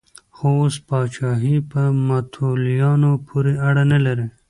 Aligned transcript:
خو 0.35 0.47
اوس 0.61 0.75
پاچاهي 0.87 1.55
په 1.71 1.81
متولیانو 2.07 3.11
پورې 3.27 3.53
اړه 3.67 3.83
نه 3.91 3.99
لري. 4.05 4.27